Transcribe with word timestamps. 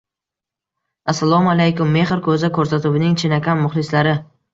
Assalomu 1.11 1.51
alaykum, 1.51 1.91
“Mexr 1.97 2.23
ko‘zda”ko‘rsatuvining 2.29 3.13
chinakam 3.25 3.63
muxlislari. 3.67 4.17